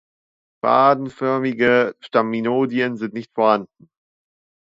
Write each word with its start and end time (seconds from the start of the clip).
Fadenförmige 0.65 1.95
Staminodien 2.01 2.97
sind 2.97 3.13
nicht 3.13 3.31
vorhanden. 3.35 3.91